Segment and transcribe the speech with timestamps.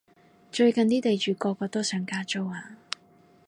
[0.51, 2.71] 最近啲地主個個都想加租啊